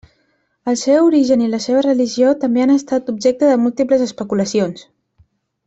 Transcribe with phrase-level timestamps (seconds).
[0.71, 4.89] El seu origen i la seva religió, també han estat objecte de múltiples especulacions.